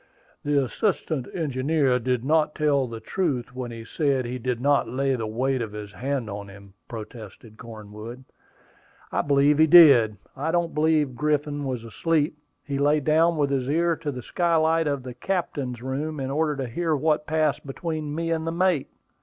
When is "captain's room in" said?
15.13-16.31